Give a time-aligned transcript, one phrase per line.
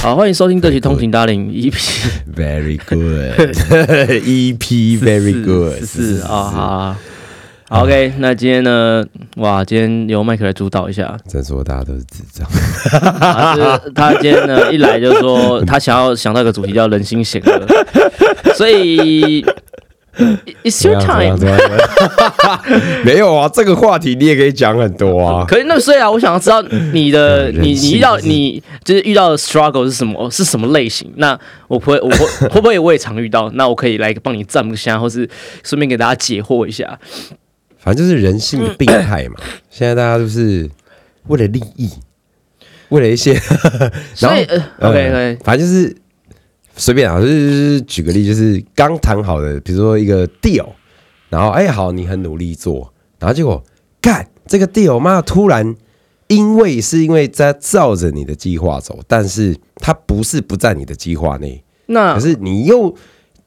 [0.00, 1.74] 好，欢迎收听这期通勤达令 EP
[2.34, 3.52] Very good.
[4.22, 5.84] EP very good.
[5.84, 6.98] 是啊，好啊
[7.70, 9.04] 好，OK，那今天呢？
[9.36, 11.14] 哇，今天由麦克来主导一下。
[11.26, 12.48] 再说大家都是智障，
[13.20, 17.66] 他是他今天呢一来就说他想要想到一个主题叫人心险恶，
[18.56, 19.44] 所以
[20.64, 21.36] It's your time。
[23.04, 25.44] 没有啊，这个话题你也可以讲很多啊。
[25.46, 26.62] 可是那所以啊，我想要知道
[26.94, 31.12] 你的你你遇到你就是遇到的 struggle 是什么是什么类型？
[31.16, 31.38] 那
[31.68, 33.50] 我不会我会会不会我也常遇到？
[33.52, 35.28] 那我可以来帮你占个下，或是
[35.62, 36.98] 顺便给大家解惑一下。
[37.78, 39.36] 反正就是人性的病态嘛。
[39.70, 40.68] 现在大家都是
[41.28, 41.90] 为了利益，
[42.88, 43.34] 为了一些，
[44.18, 45.96] 然后呃呃 OK OK，反正就是
[46.76, 50.66] 随便啊，就是就是举个例，就是刚谈好的，比如说一个 deal，
[51.28, 53.62] 然后哎好，你很努力做，然后结果
[54.00, 55.76] 干这个 deal，妈突然
[56.28, 62.94] 因为是因为在照着你的计划走，但是它不是不在你的计划内，那可是你又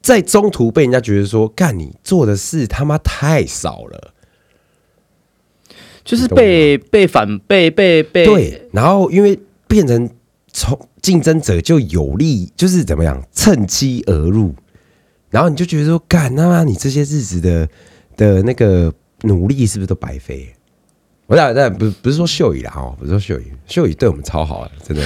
[0.00, 4.11] 在中途被人家觉得说，干你做的事他妈太少了。
[6.04, 10.08] 就是被被反被被被对，然后因为变成
[10.52, 14.54] 从竞争者就有利，就是怎么样趁机而入，
[15.30, 17.68] 然后你就觉得说，干他妈你这些日子的
[18.16, 20.52] 的那个努力是不是都白费？
[21.26, 25.02] 我当然不不是说秀宇啦哦，不是说秀宇，秀宇对我们超好的，真的。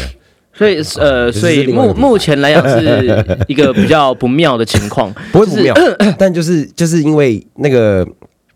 [0.52, 3.04] 所以呃，所以目目前来讲是
[3.46, 5.74] 一个比较不妙的情况， 不会不妙，
[6.18, 8.08] 但就是就是因为那个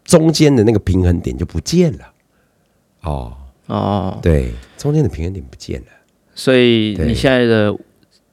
[0.02, 2.09] 中间的那个平衡点就不见了。
[3.02, 3.32] 哦，
[3.66, 5.86] 哦，对，中间的平衡点不见了，
[6.34, 7.74] 所以你现在的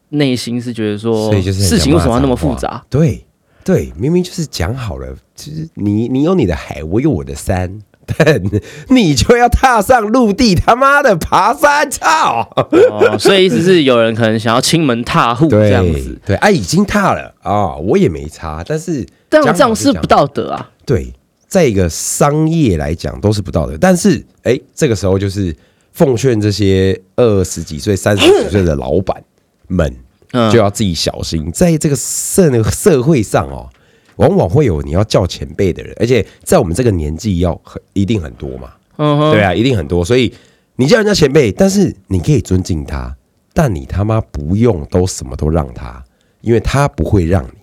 [0.10, 2.84] 内心是觉得说，所以就是事情为什么要那么复杂？
[2.90, 3.26] 对
[3.64, 8.42] 对，明明就是讲好了，就是你你有你的海，我有我的山， 但
[8.88, 12.50] 你就要踏上陆地，他妈的爬山，操！
[12.92, 20.70] 哦，所以意思是有人可能想要亲门踏户这样子，对，哎、已经踏了啊、我也没差，但是这样这样是不道德啊。
[20.86, 21.14] 对，
[21.48, 25.56] 在一个商业来讲都是不道德，但是哎、这个时候就是
[25.94, 29.24] 奉劝这些二十几岁、三十 几岁的老板
[29.68, 29.94] 们，
[30.34, 30.52] 嗯。
[30.52, 33.70] 就要自己小心，在这个社社会上哦，
[34.18, 40.34] 往往会有你要叫前辈的人，而且在我们这个年纪要很一定很多嘛，嗯，对啊，一定很多，所以
[40.76, 43.16] 你叫人家前辈，但是你可以尊敬他，
[43.54, 46.04] 但你他妈不用都什么都让他，
[46.42, 47.57] 因为他不会让你。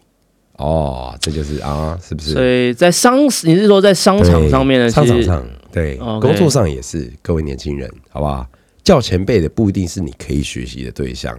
[0.57, 2.33] 哦，这就是啊，是不是？
[2.33, 4.89] 所以在商，你是说在商场上面呢？
[4.91, 8.47] 商场上对，工作上也是，各位年轻人，好不好？
[8.85, 11.37] 叫前辈的不一定是你可以学习的对象，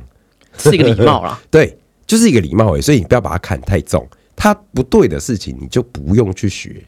[0.58, 1.40] 是一个礼貌啦。
[1.50, 4.06] 对，就是一个礼貌诶，所以你不要把它看太重，
[4.36, 6.84] 他不对的事情你就不用去学，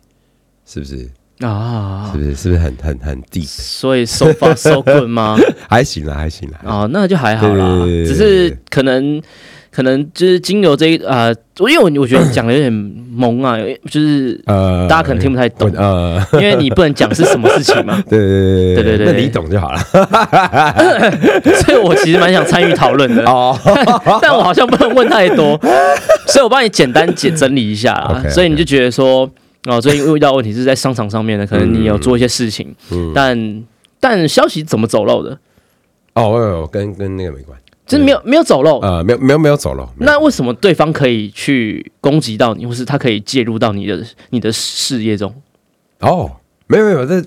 [0.66, 1.10] 是不是？
[1.40, 2.36] 啊是，不是？
[2.36, 3.46] 是不是很很很 deep？
[3.46, 5.38] 所以 so far so good 吗？
[5.70, 6.60] 还行啦，还行啦。
[6.66, 9.22] 哦，那就还好啦，只是可能
[9.78, 13.56] 可能就是经由这一啊，我因为我我觉得讲的有点懵啊，
[13.92, 15.72] 就是呃大家可能听不太懂。
[15.78, 19.80] 呃，因为你不能讲是什么事情嘛， 对对对对对那你懂就好了。
[21.62, 23.56] 所以我其实蛮想参与讨论的，哦，
[24.20, 25.56] 但我好像不能问太多，
[26.26, 28.24] 所以我帮你简单解整理一下啊。
[28.32, 29.30] 所以你就觉得说，
[29.70, 33.64] 哦，最近遇到问题是在商场上面的，可能你有做一些事情，嗯但
[34.00, 35.38] 但消息怎么走漏的，
[36.16, 37.56] 哦，我有跟跟那个没关，
[37.88, 38.80] 就是没有没有走漏。
[38.82, 39.88] 呃，没有没有没有走漏。
[39.98, 45.34] 那为什么对方可以去攻击到你，或是他可以介入到你的你的事业中？
[46.02, 46.30] 哦，
[46.68, 47.22] 没有没有，这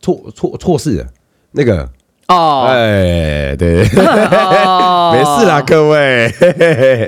[0.00, 1.06] 错错错事了。
[1.52, 1.88] 那个，
[2.28, 5.60] 哦，哎，对，哦 没事啦，。
[5.62, 6.32] 各位。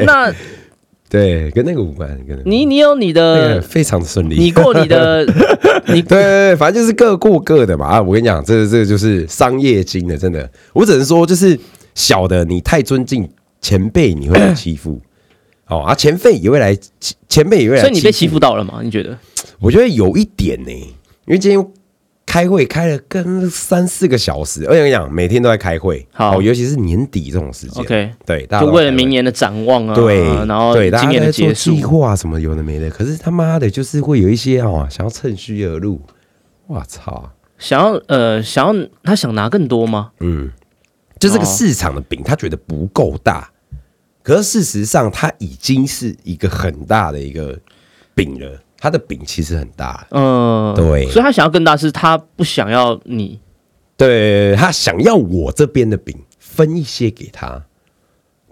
[0.05, 0.33] 那
[1.09, 4.37] 对，跟那个无关，跟那个你你有你那个的，非常的顺利。
[4.37, 5.25] 你过你的，
[5.87, 7.87] 你对对对，反正就是各过各的嘛。
[7.87, 11.57] 啊，我跟你讲，这这就是商业经的，真的，我只能说，就是
[11.95, 13.29] 小的你太尊敬
[13.61, 15.01] 前辈，你会被欺负。
[15.67, 18.39] 哦啊，前辈也会来，前前辈也会来，所以你被欺负。
[18.39, 18.81] 到了吗？
[18.83, 19.17] 你觉得？
[19.61, 21.67] 我觉得有一点呢、因为今天
[22.27, 26.07] 开会开了跟三四个小时，而且我跟你讲，每天都在开会。
[26.13, 35.99] 好哦，尤其是年底这种时间 OK 对，大家就为了明年的展望啊，对，然后对，大今年的结束计，划什么有的没的，可是他妈的，就是会有一些哦，想要趁虚而入。
[36.67, 40.11] 我操，想要呃想要他想拿更多吗？
[40.21, 40.51] 嗯，
[41.29, 41.47] 就这个哦。
[41.47, 43.51] 市场的饼，他觉得不够大，
[44.23, 47.59] 可是事实上，它已经是一个很大的一个
[48.15, 48.61] 饼了。
[48.77, 51.07] 它的饼其实很大，嗯，对。
[51.09, 53.41] 所以他想要更大，是他不想要你。
[53.97, 57.65] 对他想要我这边的饼分一些给他，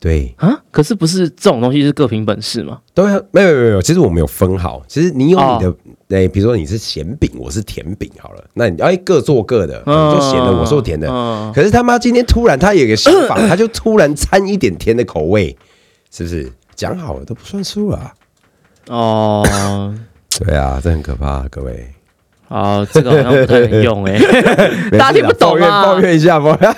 [0.02, 2.80] 对，啊，可是不是这种东西是各凭本事吗？
[2.92, 5.76] 对啊，没有没有没有，其实我们有分好，其实你有你的，哦
[6.08, 11.08] 哎、比如说你是咸饼，我是甜饼，好了，那你哎各做各的，你做咸的，我做甜的。
[11.08, 15.56] 嗯可是他妈今天突然他有一个想法， 他就突然掺一点甜的口味，
[16.10, 16.50] 是不是？
[16.74, 18.12] 讲好了都不算数啊。
[18.88, 19.94] 哦，
[20.44, 21.86] 对啊，这很可怕，各位。
[22.48, 24.18] 好，这个好像不太能用哎、
[24.98, 26.76] 大家听不懂抱怨啊抱，怨一下，抱怨。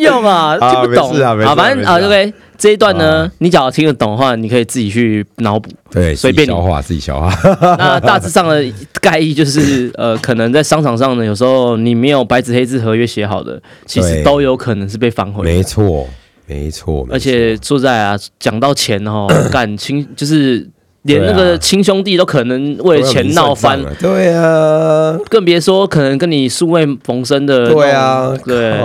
[0.00, 5.70] 用啊，啊听不懂没事啊没事啊反正啊没事啊，OK，这一段呢，你只要听得懂的话，你可以自己去脑补。
[5.90, 7.32] 对，随便你消化，自己消化。
[7.78, 8.64] 那大致上的
[9.00, 15.44] 概意就是，呃，可能在商场上呢，有时候你没有白纸黑字合约写好的，其实都有可能是被反悔。
[15.44, 16.06] 没错，
[16.46, 20.68] 没错，而且说在啊，讲到钱哦， 感情就是
[21.02, 23.80] 连那个亲兄弟都可能为了钱闹翻。
[23.98, 27.70] 对啊，更别说可能跟你素未逢生的。
[27.70, 28.78] 对啊，对。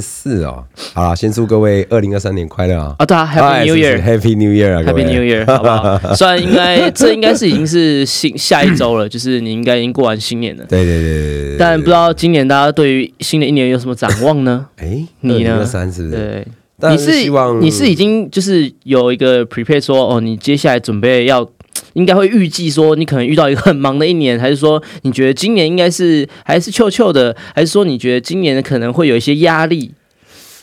[0.00, 0.64] 是哦。
[0.92, 2.94] 好啦，先祝各位二零二三年快乐啊。
[2.98, 4.00] 啊，对啊，Happy New Year。
[4.00, 5.98] Year，Happy New Year 啊，Happy New Year，好不好？
[6.14, 14.66] 虽然应该这应该是已经是新下一周了，就是你应该已经过完新年了，对对对对对，但不知道今年大家对于新的一年有什么展望呢？
[14.76, 15.58] 哎，你呢？
[15.60, 16.16] 二三是不是？
[16.16, 16.46] 对，
[16.80, 21.48] 当你是希望你是已经就是有一个 prepare 说哦，你接下来准备要
[21.92, 29.92] 应该会预计说你可能遇到一个很忙的一年，还是说你觉得今年应该是还是臭臭的，还是说你觉得今年可能会有一些压力？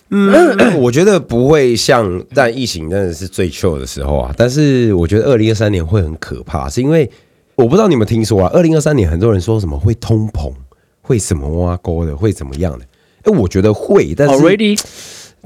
[0.09, 7.09] 嗯， 我觉得不会像在疫情真的是最 chill 的时候啊，但是我觉得二零二三年会很可怕，是因为
[7.55, 10.53] 我不知道你们听说啊，二零二三年很多人说什么会通膨，
[11.01, 12.85] 会什么挖沟的，会怎么样的？
[13.23, 14.79] 哎，我觉得会，但是 Already，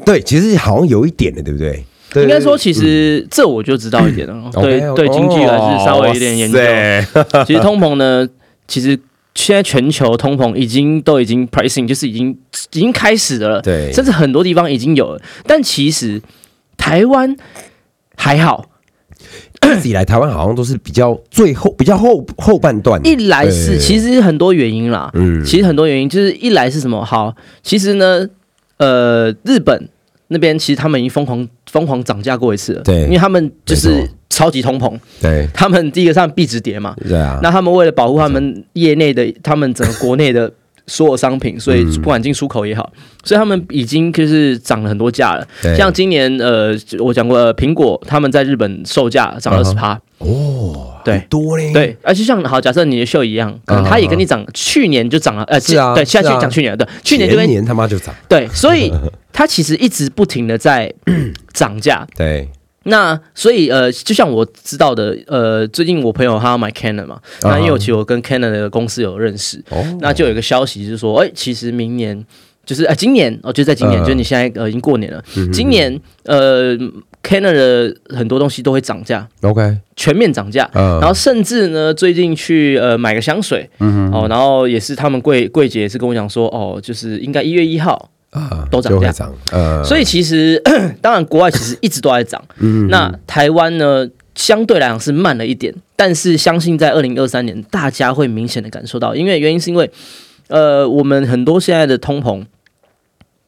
[0.06, 1.84] 对，其实好像有一点的，对不对？
[2.14, 6.58] 对应该说其实这我就知道一点了，对对，经济还是稍微有点研究。
[6.60, 7.44] 究。
[7.48, 8.28] 其实通膨呢，
[8.68, 9.00] 其实
[9.34, 12.38] 现在全球通膨已经都已经 pricing，就是已经
[12.74, 15.22] 已经开始的了，对甚至很多地方已经有了。
[15.48, 16.22] 但其实
[16.76, 17.34] 台湾
[18.18, 18.66] 还好，
[19.64, 27.06] 一直以来台湾好像都是比较最后比较后后半段，一来是其实很多原因啦，嗯其实很多原因就是一来是什么？
[27.06, 27.34] 好，
[27.64, 28.28] 其实呢，
[28.82, 29.88] 呃，日本
[30.30, 33.04] 那边其实他们已经疯狂疯狂涨价过一次了，对。
[33.04, 35.48] 因为他们就是超级通膨，对。
[35.54, 40.52] 他们第一个上币值跌嘛，对啊，那他们为了保护他们业内的、他们整个国内的
[40.88, 42.02] 所有商品，所以嗯。
[42.02, 42.92] 不管进出口也好，
[43.24, 45.48] 所以他们已经就是涨了很多价了。
[45.62, 45.76] 对。
[45.76, 51.20] 像今年呃，我讲过，呃苹果他们在日本售价涨二十趴，哦，对。
[51.20, 56.36] 很多嘞，对，而且像好，假设你的秀一样，可能它也跟你涨，去年就涨了，呃，是啊对，现在是啊。
[56.36, 58.92] 去讲去年，对，去年就跟年他妈就涨，对，所以
[59.34, 60.94] 他其实一直不停的在
[61.54, 62.08] 涨价。
[62.16, 62.50] 对，
[62.84, 72.26] 那所以呃，就像我知道的，呃，最近我朋友他要买 Canon 嘛，那因为我其实我跟 Canon 的公司有认识，哦，那就有一个消息是说，哎、其实明年
[72.66, 74.04] 就是哎、今年哦，就在今年，嗯。
[74.04, 75.24] 就是你现在呃已经过年了，
[75.54, 76.78] 今年呃
[77.24, 80.70] Canon 的很多东西都会涨价，OK，全面涨价。
[80.74, 81.00] 嗯。
[81.00, 89.12] 然后甚至呢，最近去呃买个香水，嗯哦，然后也是他们柜柜姐也是跟我讲说，哦，就是应该一月一号，啊都涨价。
[89.12, 90.62] 涨，呃，所以其实
[91.00, 92.88] 当然国外其实一直都在涨，嗯。
[92.88, 99.90] 那台湾呢相对来讲是慢了一点，但是相信在二零二三年大家会明显的感受到，因为原因是因为
[100.48, 102.44] 呃我们很多现在的通膨。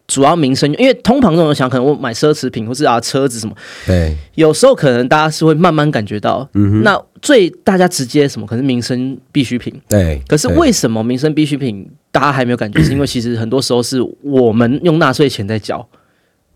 [0.07, 3.55] 主要民生，因为通常这种想，可能我买奢侈品或是啊车子什么，
[3.85, 6.47] 对，有时候可能大家是会慢慢感觉到，
[6.83, 9.73] 那最大家直接什么，可能民生必需品。
[9.87, 12.83] 对，可是为什么民生必需品大家还没有感觉？
[12.83, 15.87] 是因为其实很多时候是我们用纳税钱在缴，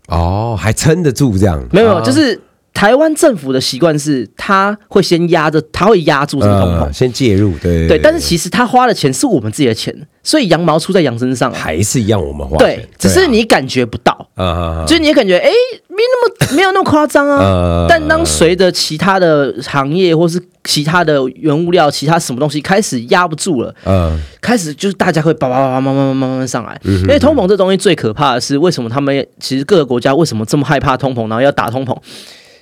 [0.08, 1.66] 哦还撑得住这样？
[1.72, 2.38] 没有，就是
[2.78, 7.98] 台湾政府的习惯是，他会先压着，他会压住这个通膨呃，先介入，对对。
[7.98, 9.92] 但是其实他花的钱是我们自己的钱，
[10.22, 11.58] 所以羊毛出在羊身上啊。
[11.58, 15.50] 还是一样我们花对，只是你感觉不到，啊就是你也感觉哎，
[15.88, 17.38] 没那么没有那么夸张啊。
[17.38, 26.80] 呃但当随着其他的行业或是其他的原物料、其他什么东西开始压不住了，呃开始就是大家会叭叭叭叭慢慢慢慢慢慢上来。
[26.84, 31.96] 因为通膨这东西最可怕的是，为什么他们其实各个国家为什么这么害怕通膨，然后要打通膨？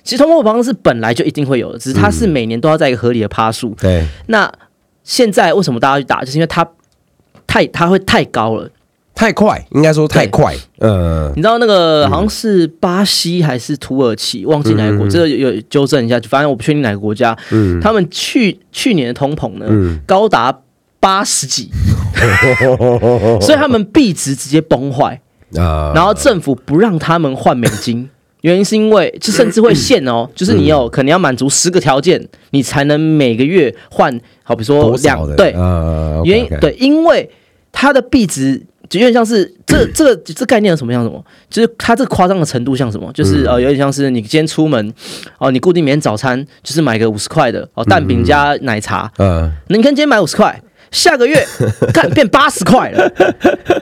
[0.07, 3.75] 其实通货膨胀是本来就一定会有的，只是它是每年都要在一个合理的趴数。
[3.77, 4.07] 对。
[4.27, 4.49] 那
[5.03, 6.65] 现在为什么大家去打，就是因为它
[7.45, 8.69] 太它会太高了。
[9.13, 11.29] 太快，应该说太快，呃。
[11.35, 17.37] 你知道那个好像是巴西还是土耳其，忘记哪个国，这个有有纠正一下，反正我不确定哪个国家。
[17.51, 17.81] 嗯。
[17.81, 20.57] 他们去去年的通膨呢，高达
[21.01, 21.69] 八十几，
[23.41, 25.19] 所以他们币值直接崩坏。
[25.55, 28.09] 啊，然后政府不让他们换美金，
[28.41, 35.35] 原因是因为就甚至会限哦，就是你有可能要满足十个条件，你才能每个月换，好比说多少的？
[35.35, 37.29] 两对，呃原因对，因为
[37.71, 41.21] 它的币值就有点像是这这个这概念有什么像什么？
[41.49, 43.11] 就是它这个夸张的程度像什么？
[43.13, 44.93] 就是呃，有点像是你今天出门
[45.39, 51.45] 哦，你固定每天早餐就是买个五十块的哦，蛋饼加奶茶，嗯，那你看今天买五十块，下个月
[51.93, 53.11] 看变八十块了，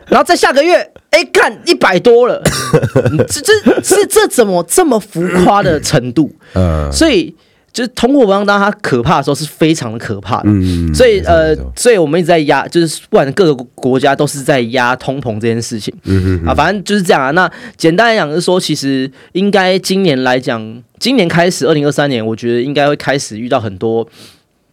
[0.07, 0.75] 然后再下个月，
[1.11, 2.41] 哎，看一百多了，
[3.27, 6.31] 这这这这怎么这么浮夸的程度？
[6.53, 7.35] 嗯所以
[7.73, 10.43] 就是通货膨胀，当它可怕的时候是非常的可怕的。
[10.45, 15.93] 嗯，所以呃，所以我们一直在压，就是不管各个国家都是在压通膨这件事情。
[16.05, 17.31] 嗯嗯啊，反正就是这样啊。
[17.31, 24.07] 那简单来讲，就是说，其实应该今年来讲，今年开始，二零二三年，我觉得应该会开始遇到很多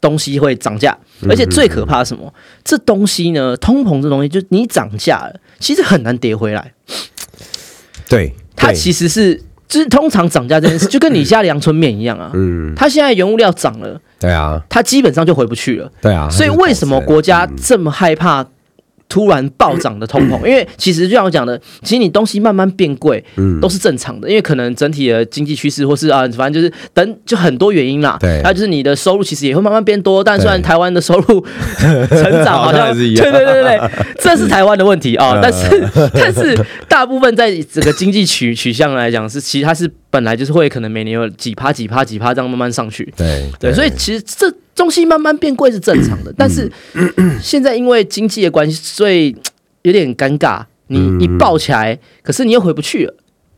[0.03, 0.95] 东西会涨价，
[1.29, 2.31] 而且最可怕什么？
[2.63, 6.73] 这东西呢，通膨这东西，就你涨价了，其实很难跌回来。
[8.09, 12.31] 对，它其实是，就是通常涨价这件事，就跟你家的阳春面一样啊。
[12.35, 15.91] 嗯，它现在原物料涨了，对啊，它基本上就回不去了。
[16.03, 18.45] 对啊，所以为什么国家这么害怕
[19.13, 20.39] 突然暴涨的通膨？
[20.49, 28.17] 因为其实就像我讲的，其实你东西慢慢变贵，嗯都是正常的，因为可能整体的经济趋势或是啊，反正就是等就很多原因啦。
[28.19, 31.45] 对还有就是你的收入其实也会慢慢变多，但虽然台湾的收入
[32.09, 43.13] 成长好好像对对对对对，这是台湾的问题啊、嗯但是但是大部分在整个经济取取向来讲，是其实它是本来就是会可能每年有几趴几趴几趴这样慢慢上去。
[43.17, 46.71] 对对，所以其实这东西慢慢变贵是正常的，但是
[47.43, 49.37] 现在因为经济的关系，所以
[49.83, 50.65] 有点尴尬。
[50.89, 53.15] 你一爆起来，可是你又回不去了，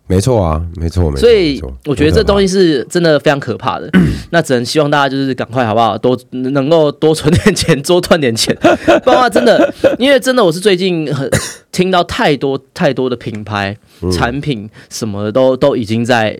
[0.06, 1.18] 没错啊，没错，没错。
[1.18, 3.90] 所以我觉得这东西是真的非常可怕的。
[4.30, 8.56] 那只能希望大家就是赶快好不好，多能够多存点钱， 多赚点钱。
[9.02, 11.28] 不然真的，因为真的我是最近很
[11.72, 16.38] 听到太多太多的品牌、嗯产品什么的都都已经在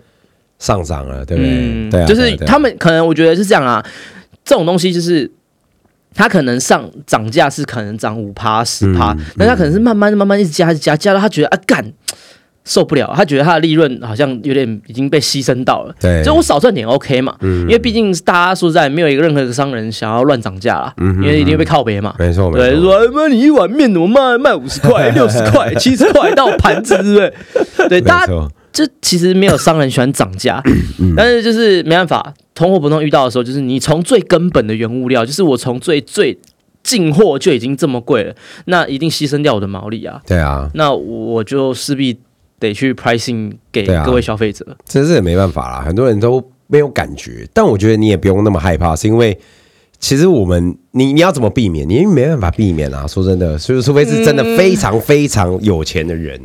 [0.59, 1.89] 上涨了，对不对？
[1.89, 3.85] 对啊，就是他们可能我觉得是这样啊，
[4.45, 5.29] 这种东西就是。
[6.17, 11.85] 它可能上涨价是可能涨五趴十趴嗯，但它可能是慢慢慢慢一直加一直加，加到他觉得啊干
[12.63, 15.93] 受不了，他觉得他的利润好像有点已经被牺牲到了。
[15.99, 22.15] 对，就我少赚点 OK 嘛，因为毕竟大家说实在没有一个任何一个商人想要乱涨价啦，因为一定会被靠别嘛。
[22.17, 27.89] 没错，没对，错，说哎妈你一碗面怎么卖卖五十块、六十块、 七十块到盘子，对不对？
[27.89, 28.33] 对，大家
[28.77, 30.61] 没错，就其实没有商人喜欢涨价，
[30.99, 36.37] 嗯但是就是没办法，通货膨胀遇到的时候，就是你从最根本的原物料，就是我从最最
[36.83, 42.17] 进货就已经这么贵了，那一定牺牲掉我的毛利啊，对啊，那我就势必
[42.59, 44.65] 得去 pricing 给各位消费者。
[44.85, 49.37] 真是也没办法啦，很多人都没有感觉，但我觉得你也不用那么害怕，是因为
[49.99, 51.87] 其实我们你你要怎么避免？
[51.89, 56.39] 你没办法避免啊，说真的，所以除非是真的非常非常有钱的人，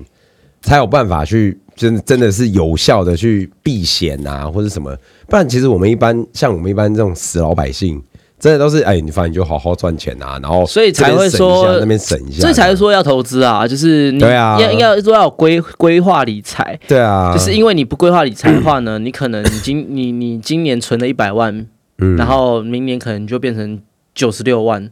[0.62, 4.96] 才有办法去真的真的是有效的去避险啊，或者什么，
[5.28, 8.02] 不然其实我们一般像我们一般这种死老百姓。
[8.38, 14.58] 真的都是哎，你反正你就好好赚钱啊，然后所以才会说那边省一下，所以才会说要投资啊，就是你对啊。
[14.58, 21.66] 要应该说要有规规划理财，对啊，就是因为你不规划理财的话呢，你可能 你今你你今年存了一百万，
[21.98, 22.16] 嗯。
[22.16, 23.78] 然后明年可能就变成
[24.14, 24.90] 九十六万，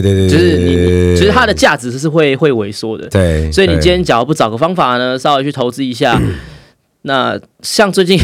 [0.00, 6.20] 对对，就是你其实它的价值是会会萎缩的，对，所以你今天假如不找个方法呢，稍微去投资一下，
[7.02, 8.18] 那像最近，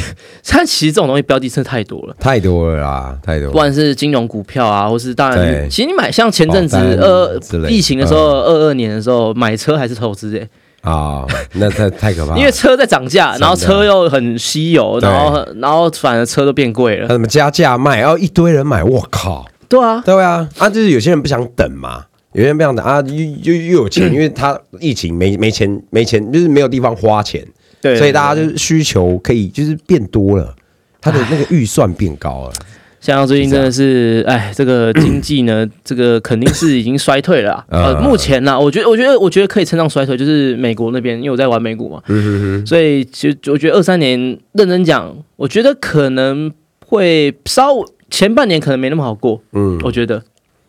[0.46, 2.14] 它其实这种东西标的真的太多了。
[2.20, 3.50] 太多了啦，太多了。
[3.50, 10.46] 不管是金融股票啊，或是当然，其实你买像前阵子二疫情的时候，二二年的时候买车还是投资诶、
[10.82, 12.36] 啊，那太太可怕了。
[12.38, 17.08] 因为车在涨价，然后车又很稀有，然后然后反而车都变贵了。
[17.08, 19.46] 他怎么加价卖，然后一堆人买，我靠！
[19.68, 27.44] 对啊，对啊，啊，就是有些人不想等嘛，有些人不想等啊，又又又有钱， 因为他疫情没没钱没钱，就是没有地方花钱，
[27.80, 30.54] 对，所以大家就是需求可以就是变多了，
[31.00, 32.52] 他的那个预算变高了。
[32.98, 44.18] 像最近真的是，哎，这个经济呢，这个肯定是已经衰退了 呃，目前呢，我觉得，我觉得，我觉得可以称上衰退，就是美国那边，因为我在玩美股嘛，嗯所以其实我觉得二三年
[44.54, 46.50] 认真讲，我觉得可能
[46.84, 50.22] 会稍微前半年可能没那么好过，嗯，我觉得。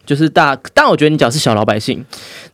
[0.05, 2.01] 就是大，但我觉得你只要是小老百姓，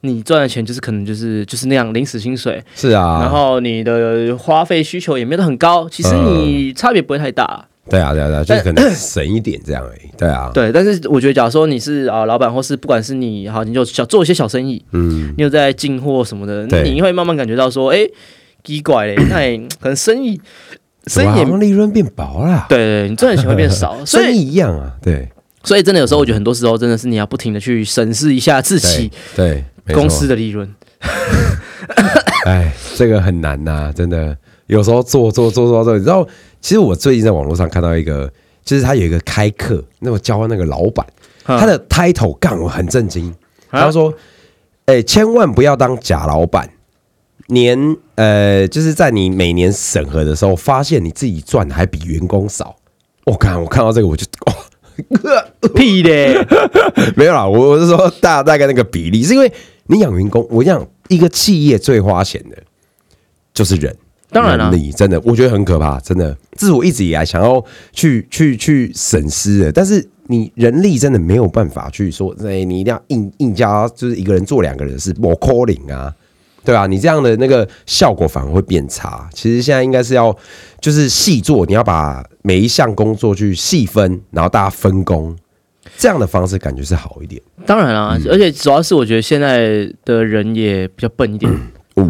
[0.01, 7.63] 你赚的钱就是可能就是就是那样临时薪水，是啊，然后你的花费需求也没有很高，其实你差别不会太大。
[7.87, 10.09] 对啊对啊对啊，就是可能省一点这样而已。
[10.17, 17.99] 对啊，对，但是我觉得，假如说你是啊、老板，或是不管是你好，你就小做一些小生意，嗯，你有在进货什么的，那你会慢慢感觉到说，哎，
[18.63, 20.41] 奇怪嘞，那 可能生意
[21.07, 25.29] 生意利润变薄了，对对，你赚的钱会变少， 所生以意一样啊，对。
[25.63, 30.69] 所以真的有时候我觉得很多时候真的是你要不停的去审视一下自己对公司的利润。
[32.45, 34.35] 哎，这个很难呐、真的。
[34.67, 36.25] 有时候做做做做到这，你知道，
[36.59, 38.31] 其实我最近在网络上看到一个，
[38.63, 41.05] 就是他有一个开课，那我教那个老板，
[41.45, 43.29] 嗯他的 title 杠我很震惊，
[43.69, 43.81] 啊？
[43.81, 44.13] 他说
[44.87, 46.69] ：“哎、千万不要当假老板，
[47.53, 52.75] 年呃，就是在你每年审核的时候，发现你自己赚的还比员工少。
[53.25, 54.53] 我看我看到这个我就哦，
[55.75, 56.45] 屁的，
[57.15, 59.51] 没有啦，我我是说大大概那个比例，是因为
[59.87, 62.57] 你养员工，我讲一个企业最花钱的
[63.53, 63.95] 就是人。
[64.29, 69.71] 当然了人力真的，我觉得很可怕，真的，这是我一直以来想要去去去审视的。
[69.71, 76.11] 但是你人力真的没有办法去说，哎，你一定要硬硬加，就是一个人做两个人是我 calling 啊，
[76.65, 79.29] 对啊、你这样的那个效果反而会变差。
[79.33, 80.35] 其实现在应该是要
[80.79, 85.35] 就是细做，你要把每一项工作去细分，然后大家分工，
[85.97, 87.41] 这样的方式感觉是好一点。
[87.65, 91.51] 当然啦，而且主要是我觉得现在的人也比较笨一点，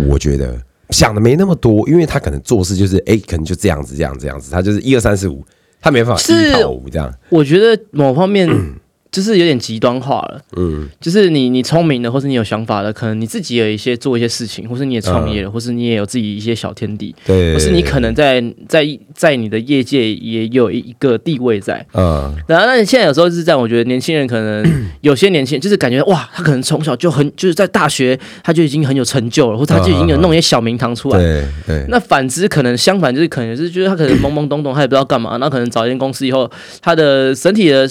[0.10, 5.44] 我觉得想的没那么多，因为他可能做事就是哎、可能就这样子，这样这样子，他就是一二三四五，
[5.82, 7.12] 他没办法是一到五这样。
[7.30, 8.48] 我觉得某方面
[9.14, 10.42] 就是有点极端化了。
[10.58, 21.86] 嗯，就是你你聪明的，或是你有想法的，可能你自己有一些做一些事情，或是你也创业了，或是你也有自己一些小天地，对，或是你可能在在在你的业界也有一个地位在。
[21.94, 24.66] 嗯然后，那你现在有时候是这样，我觉得年轻人可能
[25.02, 31.20] 有些年轻人就是感觉哇，他可能从小就很就是在大学他就已经很有成就了，或者他就已经有弄一些小名堂出来。
[31.20, 36.50] 对对，那反之，可能相反，就是可能是觉得他可能懵懵懂懂，他也不知道干嘛，那可能找一间公司以后，
[36.82, 37.88] 他的整体的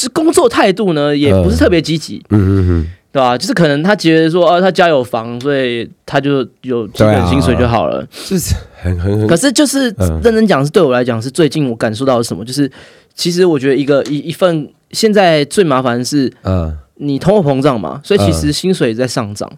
[0.00, 3.36] 这工作态度呢，也不是特别积极，嗯嗯嗯，对吧？
[3.36, 8.06] 就是可能他觉得说，哦，他家有房，所以他就有基本薪水就好了。
[8.26, 9.26] 就是很很很。
[9.26, 12.70] 可是就是嗯认真讲，是对我来讲是最近我感受到什么，就是
[13.14, 16.76] 其实我觉得一个一一份现在最麻烦的是嗯。
[17.02, 19.50] 你通货膨胀嘛，所以其实薪水在上涨。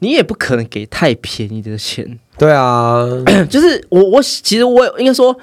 [0.00, 3.04] 你也不可能给太便宜的钱，对啊，
[3.48, 5.36] 就是我我其实我应该说，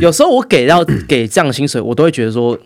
[0.00, 2.58] 有时候我给到给这样的薪水，我都会觉得说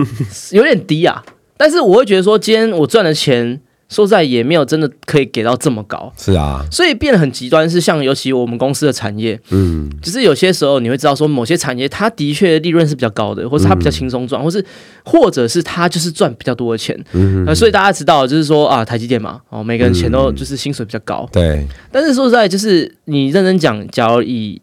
[0.52, 1.22] 有点低啊。
[1.56, 7.68] 但是我会觉得说，今天我赚的钱，说实在也没有真的可以给到这么高，是啊，所以变得很极端。
[7.70, 14.64] 是像尤其我们公司的产业，嗯就是有些时候你会知道说，某些产业它的确利润是比较高的，或是它比较轻松赚，或是
[15.04, 16.98] 或者是它就是赚比较多的钱。
[17.12, 21.28] 嗯，呃，所以大家知道，就是说啊，台积电嘛，哦，每个人钱都就是薪水比较高。
[21.30, 24.60] 对，但是说实在，就是你认真讲，假如以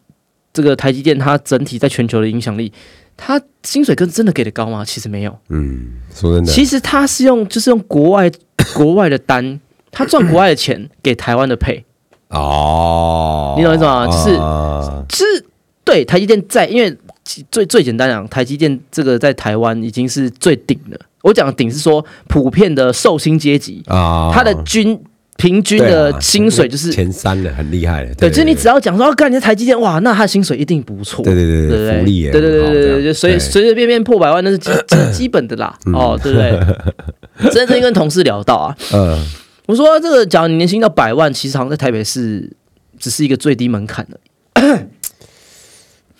[0.52, 2.74] 这个台积电它整体在全球的影响力，
[3.22, 4.86] 它薪水跟真的给的高吗？
[4.86, 8.32] 其实没有，嗯，说真的，其实他是用就是用国外
[8.74, 9.60] 国外的单，
[9.92, 11.84] 他赚国外的钱给台湾的配，
[12.30, 14.08] 哦，你懂我意思吗？
[14.08, 15.46] 就是啊就是
[15.84, 16.98] 对台积电在，因为
[17.52, 20.98] 最最简单讲，台积电这个在台湾已经是最顶了。
[21.22, 24.32] 我讲的顶是说普遍的寿星阶级，啊。
[24.34, 24.98] 他的均
[25.40, 28.14] 平均的啊薪水就是前三了，很厉害了。
[28.16, 31.24] 对，就是你只要讲说，哦，干你的台积电，哇，那他的薪水一定不错。
[31.24, 34.70] 对对对对对福利也对对对对对，就随随随便便破百万，那是基
[35.14, 35.74] 基本的啦。
[35.94, 36.60] 哦，对不对？
[37.52, 39.18] 真正跟同事聊到啊，嗯
[39.66, 42.52] 我说这个，假如你年薪到百万，其实好像在台北市
[43.00, 44.20] 只是一个最低门槛的。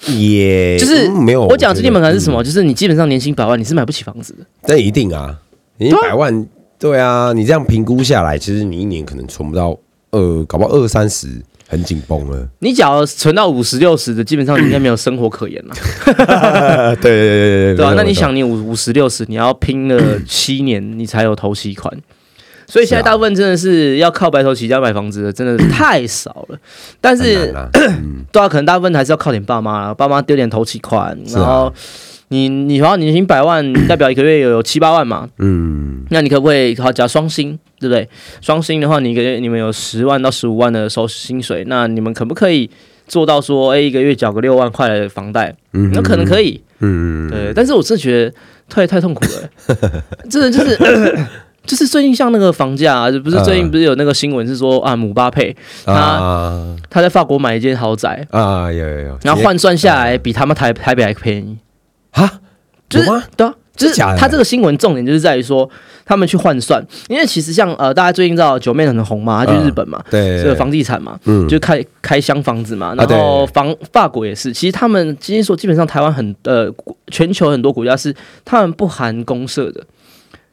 [0.16, 2.42] 也就是嗯没有，我讲最低门槛是什么？
[2.42, 4.46] 就是你基本上年薪百万，你是买不起房子的。
[4.66, 5.38] 那一定啊，
[5.78, 6.48] 你百万，
[6.80, 9.78] 对啊，你这样评估下来，其实你一年可能存不到
[10.12, 11.28] 二，搞不好二三十，
[11.68, 12.48] 很紧绷了。
[12.60, 15.76] 你假如存到五十六十的，基本上你应该没有生活可言了，
[16.96, 21.94] 对对对对对啊、那你想，你五五十六十，你要拼了七年，你才有头期款。
[22.70, 26.58] 所以现在大部分真的是要靠白手起家买房子的，真的是 太少了。
[27.02, 27.52] 但是
[28.32, 31.74] 对啊，可能大部分还是要靠点爸妈啦，爸妈丢点头期款，然后
[32.28, 38.08] 你你好像年薪百万，代表一个月有七八万嘛，嗯，那你可不可以好假如双薪，对不对？
[38.40, 42.70] 双薪的话，你一个月你们有十万到十五万的收薪水，那你们可不可以
[43.08, 45.56] 做到说，哎，一个月缴个六万块的房贷？
[45.74, 47.52] 嗯那可能可以，嗯，对。
[47.56, 48.36] 但是我真的觉得
[48.70, 49.50] 太太痛苦了，
[50.30, 51.18] 真的就是。
[51.70, 55.56] 就是最近像那个房价、啊，不是最近不是有那个新闻是说啊，姆巴佩
[55.86, 56.76] 他啊。
[56.90, 61.56] 他在法国买一间豪宅，啊，有有有，然后换算下来比他们台台北还便宜，
[62.10, 62.40] 啊，
[62.90, 63.24] 就是有吗？
[63.38, 65.70] 对啊，就是他这个新闻重点就是在于说
[66.04, 71.48] 他们去换算，因为其实像呃大家最近知道九妹很红嘛，她去日本嘛，对，这个房地产嘛，嗯。
[71.48, 76.68] 就开开箱房子嘛，然后房法国也是，其实他们今天说基本上台湾很呃
[77.12, 78.12] 全球很多国家是
[78.44, 79.86] 他们不含公社的，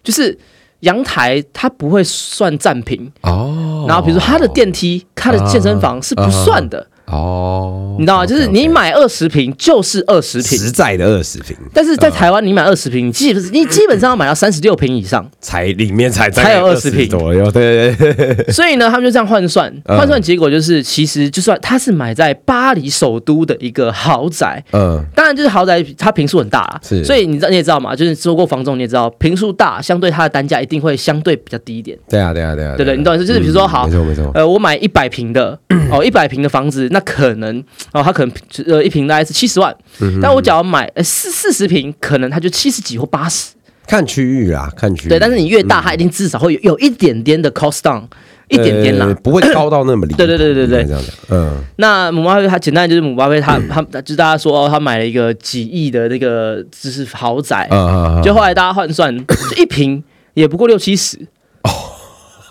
[0.04, 0.38] 就是
[0.80, 6.86] 阳台它不会算占平，哦，然后比如说它的电梯、它的健身房是不算的。
[7.06, 8.26] 哦，你知道吗？
[8.26, 15.24] 就是你买二十平就是二十平，实在的二十平，但是在台湾你买二十平，你基本你基本上要买到三十六平以上。
[15.40, 19.96] 才里面才才有二20平左右，对对对，所以呢，他们就这样换算，嗯。
[19.96, 27.04] 换算结果就是，其实就算他是买在巴黎首都的一个豪宅，嗯，当然就是豪宅它平数很大啦，是。
[27.04, 31.96] 所以你知道你也知道嘛，就是做过房仲你也知道，平数大，相对它的单价一定会相对比较低一点。
[32.08, 33.24] 对啊对啊对啊，对对，你懂意思？
[33.24, 35.58] 就是比如说嗯好没，错没错，呃，我买一百平的
[35.90, 38.34] 哦，一百平的房子，那可能哦，他可能
[38.66, 43.52] 呃一瓶大概是七十万，嗯但我只要买呃四四十瓶，可能它就七十几或八十。
[43.86, 48.02] 看区域啊，看区域，对，但是你越大，它一定至少会有有一点点的 cost down，
[48.48, 49.06] 一点点啦。
[49.06, 49.14] 呃。
[49.16, 50.66] 不会高到那么 离谱，对对对对。
[50.66, 58.22] 对这样讲，嗯，那姆巴佩他简单就是姆巴佩他他就是大家说哦，他买了一个几亿的那个就是豪宅，啊啊啊。
[58.22, 61.18] 就后来大家换算，就一瓶也不过六七十。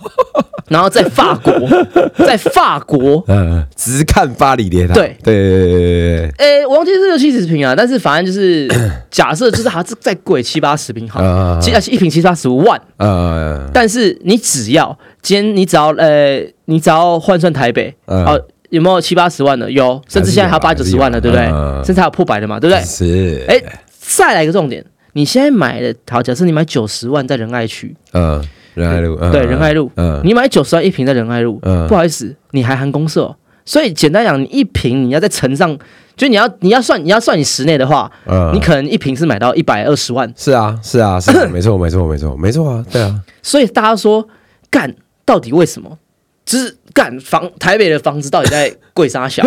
[0.69, 1.53] 然后在法国，
[2.25, 5.15] 在法国，嗯，只看巴黎铁塔，对。
[5.23, 6.29] 对对对对对。
[6.37, 8.67] 诶，我忘记是六七十平啊，但是反正就是
[9.11, 18.25] 假设就是它是再贵七八十平好对，，啊七一平七八十万，呃，但是你只要今天你只要呃，你只要换算台北，嗯。
[18.25, 18.41] 哦，
[18.71, 19.69] 有没有七八十万的？
[19.71, 21.45] 有，甚至现在还有八九十万的，对不对？
[21.45, 22.83] 嗯甚至还有破百的嘛，对不对？
[22.83, 23.61] 是，哎，
[23.99, 28.43] 再来一个重点，你现在买的，好，假设你买九十万在仁爱区，嗯，
[28.75, 31.87] 仁爱路，嗯对，仁爱路，嗯，你买九十万一平在仁爱路，嗯。
[31.87, 33.23] 不好意思，你还含公社。
[33.23, 33.35] 哦，
[33.65, 35.75] 所以简单讲，你一平你要在乘上，
[36.15, 38.51] 就你要你要算你要算你室内的话，嗯。
[38.53, 44.27] 你可能一平是买到一百二十万，是啊是啊是啊，没错没错没错没错啊，对啊， 所以大家说
[44.69, 44.93] 干
[45.25, 45.97] 到底为什么？
[46.45, 49.43] 就是干房台北的房子到底在贵啥小？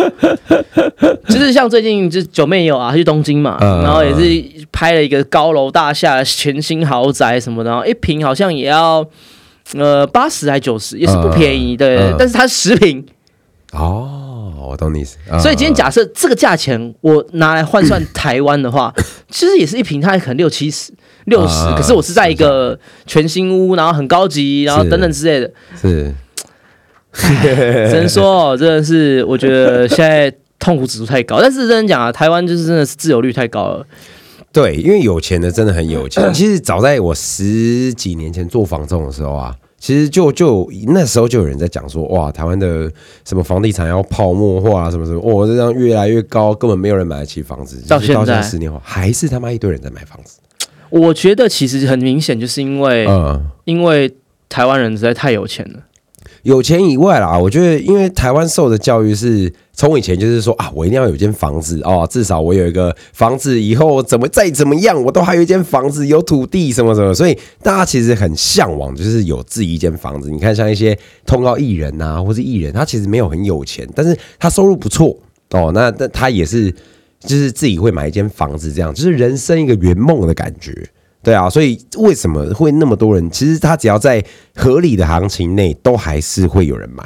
[1.29, 9.07] 就是像最近就是九妹也有啊，她去东京嘛，嗯然后也是拍了一个高楼大厦、全新豪宅什么的，然后一平好像也要
[9.75, 12.17] 呃八十还九十，也是不便宜对，嗯。
[12.19, 13.05] 但是它十平，
[13.73, 18.93] 哦，我懂你意思，啊所以今天假设这个价钱我拿来换算 台湾的话，
[19.31, 20.93] 其实也是一平，它可能六七十、
[21.27, 25.51] 六十、啊可是我是在一个全新屋，然后很高级，然后等等之类的。
[25.81, 26.13] 是
[27.91, 31.41] 只能说哦， 真的是我觉得现在痛苦指数太高。
[31.41, 33.87] 但是真的讲啊，台湾就是真的是自由率太高了。
[34.53, 36.33] 对，因为有钱的真的很有钱。
[36.33, 42.91] 其实早在我十几年前做房仲的时候啊，其实就就那时候就有人在讲说，哇，台湾的
[43.27, 47.83] 什么房地产要泡沫化啊，什么什么，哦，这样越来越高，根本没有人买得起房子。
[47.87, 50.39] 到现在十年后，还是他妈一堆人在买房子。
[50.89, 54.11] 我觉得其实很明显，就是因为、嗯，因为
[54.49, 55.81] 台湾人实在太有钱了。
[56.43, 70.31] 有钱以外啦，我觉得因为台湾受的教育是从以前就是说啊，我一定要有间房子哦，至少我有一个房子，以后怎么再怎么样，我都还有一间房子，有土地什么什么，所以大家其实很向往，就是有自己一间房子。
[70.31, 70.97] 你看像一些
[71.27, 75.17] 通告艺人呐、或是艺人，他其实没有很有钱，但是他收入不错
[75.51, 76.71] 哦，那那他也是
[77.21, 80.89] 就是自己会买一间房子，这样就是人生一个圆梦的感觉。
[81.29, 83.31] 对啊，所以为什么会那么多人？
[83.31, 87.05] 其实他只要在合理的行情内，都还是会有人买。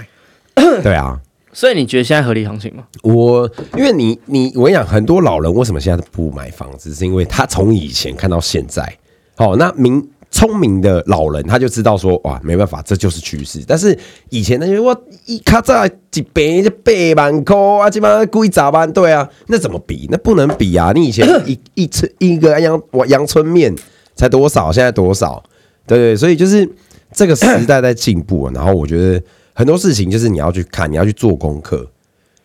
[0.81, 1.19] 对啊，
[1.53, 2.85] 所以你觉得现在合理行情吗？
[3.03, 8.97] 我因为你你我跟你讲，很多老人为什么现在都不买房子，是因为他从以前看到现在。
[9.39, 13.65] 哦，那明聪明的老人他就知道说，哇，没办法，这就是趋势。
[13.67, 13.99] 但是
[14.31, 18.91] 以前那些我一卡在一百就八万块啊，基本上贵咋办？
[18.93, 20.07] 对啊，那怎么比？
[20.11, 20.93] 那不能比啊！
[20.95, 23.75] 你以前一一吃一个阳阳春面
[24.23, 25.43] 才多少，现在多少？
[25.85, 26.69] 对对，所以就是
[27.13, 29.21] 这个时代在进步， 然后我觉得
[29.53, 31.85] 很多事情就是你要去看，你要去做功课。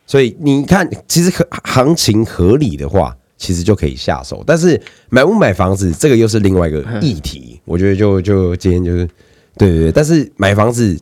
[0.08, 4.44] 所以你看，其实合行情合理的话，其实就可以下手。
[4.48, 7.62] 但是买不买房子，这个又是另外一个议题。
[7.64, 9.06] 我觉得就就今天就是
[9.56, 11.00] 对对对，但是买房子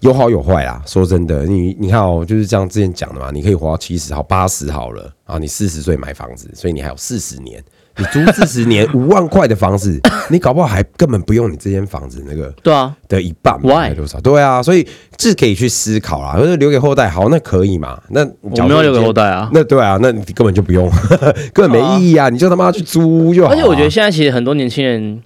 [0.00, 0.82] 有好有坏啊。
[0.86, 7.64] 说真的，你你看哦，就是这样之前讲的嘛，你可以活到七十好八十好了啊，你四十岁买房子，所以你还有四十年。
[7.98, 13.94] 你租四十年五万块的房子，你搞不好还根本不用你这间房子那个对啊，的一半 Why？
[13.94, 14.20] 多少？
[14.20, 17.98] 对啊，所以这可以去思考啦，或者留给后代，好，那可以嘛？
[18.10, 19.48] 那我没有留给后，代啊。
[19.52, 20.90] 那对啊，那你根本就不用，
[21.54, 22.28] 根本没意义啊！
[22.28, 23.52] 你就他妈去租就好啊。
[23.52, 25.20] 而且我觉得现在其实很多年轻人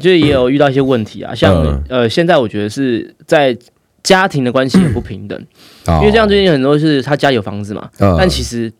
[0.00, 3.56] 就也有遇到一些问题啊，像、嗯呃，现在我觉得是在
[4.04, 5.36] 家庭的关系也不平等，
[5.86, 8.72] 哦，因为这样最近很多是他家有房子嘛，嗯但其实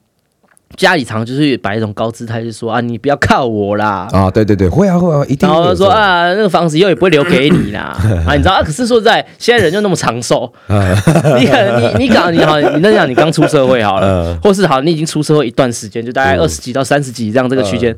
[0.76, 4.06] 家里常就是摆一种高姿态，就是说啊，你不要靠我啦。
[4.12, 8.62] 啊，对对对，会啊会啊，一定然后说啊，那个房子以后也不会留给你啦，啊，你知道啊？
[8.62, 17.94] 可是说实在，现在人就那么长寿， 你可能你你搞你好，你那讲你刚出社会好了，嗯 或是好，你已经出社会一段时间，就大概二十几到三十几这样这个区间，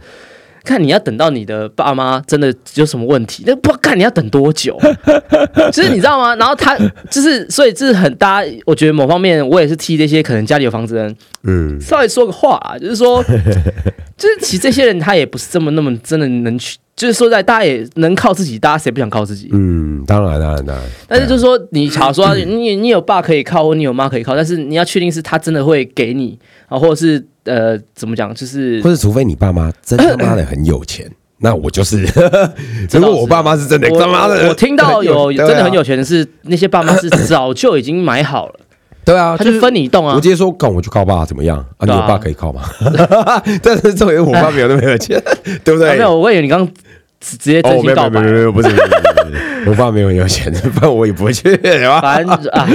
[0.64, 4.78] 看你要等到你的爸妈真的有什么问题，那不看你要等多久，
[5.72, 6.34] 就是你知道吗？
[6.36, 6.76] 然后他
[7.10, 13.22] 就是，所以这是很大家，我觉得某方面我也是替这些可能家里有房子的人嗯，稍微说个话啊，就是说，
[14.16, 19.48] 就是其实这些人他也不是这么那么真的能去，就是说在大家也能靠自己，大家谁不想靠自己？
[19.52, 20.84] 嗯，当然，当然，当然。
[21.08, 31.10] 但是就是说，你假如说你你有爸可以靠，或你有妈可以靠，但是你要确定是他真的会给你啊，或者是呃怎么讲，就是或者除非你爸妈真他妈的很有钱，
[31.40, 32.06] 那我就是。
[32.92, 38.54] 如果我爸妈是真的我他妈的，我听到有 真的很有钱的是那些爸妈是 早就已经买好了，
[39.06, 40.28] 对啊，他就分你一栋啊我直。
[40.28, 41.86] 接说，干我就靠爸怎么样啊？
[41.86, 42.62] 你爸可以靠吗？
[43.62, 45.18] 但是重点我爸没有那么有钱，
[45.64, 45.88] 对不对？
[45.88, 46.74] 啊没有，我以为你刚刚
[47.20, 48.68] 直直接真心告白有没有没有，不是，
[49.68, 51.54] 我爸没有很有钱， 不然我也不会去，
[52.00, 52.66] 反正啊，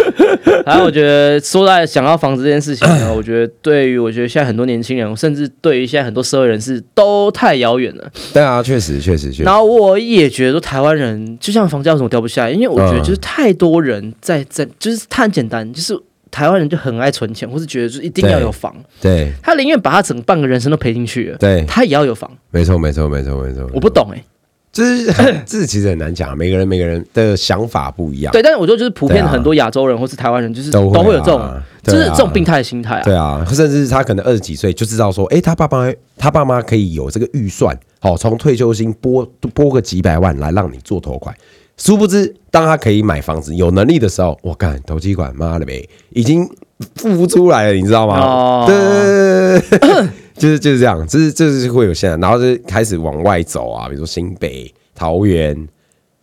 [0.63, 8.11] 反正我觉得说在想要房子这件事情呢，我觉得对于我觉得现在很多年轻人，甚至对于现在很多社会人士都太遥远了。
[8.33, 15.97] 对啊，确实确实确实然，后我也觉得说台湾人就像房价为什么掉不下来，因为我觉得嗯就是太多人在在，就是他很简单，就是
[16.29, 22.29] 台湾人就很爱存钱，或是觉得就是一定要有房，对他宁愿把他整半个人生都赔进去了，对，他也要有房。
[22.51, 23.67] 没错没错没错没错。
[23.73, 24.23] 我不懂哎、
[24.75, 25.09] 就是
[25.47, 33.03] 这其实很难讲，每个人每个人的想法不一样，对，但是我觉得就是普遍很多亚洲人或是台湾人，就是都都会有这种，啊就是这种病态的心态啊。
[33.05, 41.33] 对啊，甚至他可能二十几岁就知道说，哎、他爸妈他爸妈可以有这个预算，好、从退休金拨拨个几百万来让你做投款。
[41.77, 46.45] 殊不知，当他可以买房子、有能力的时候，我干投机款，妈的呗，已经
[46.95, 48.19] 付不出来了，你知道吗？
[48.19, 48.67] 哦
[50.35, 55.67] 就是就是这样，就是就是会有现在，然后就开始往外走啊，比如说新北、桃园、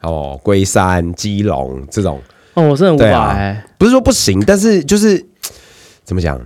[0.02, 2.20] 哦龟山、基隆这种，
[2.54, 5.24] 哦，我真的无对啊法哎、不是说不行，但是就是
[6.04, 6.40] 怎么讲，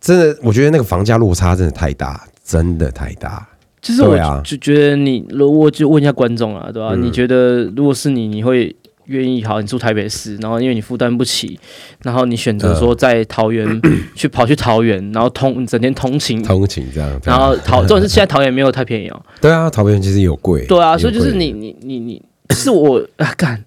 [0.00, 3.46] 真的，我觉得那个房价落差真的太大，真的太大。
[3.80, 8.74] 就是我就觉得你，如果就问一下观众啊，对吧、嗯你觉得如果是你，你会
[9.06, 9.60] 愿意好？
[9.60, 11.58] 你住台北市，然后因为你负担不起，
[12.02, 13.80] 然后你选择说在桃园、
[14.14, 19.22] 去跑去桃园，然后通整天通勤，通勤这样，然后桃， 重点是现在桃园没有太便宜哦。
[19.40, 23.62] 对啊，桃园其实有贵，对啊，所以就是你你你你，是我啊干。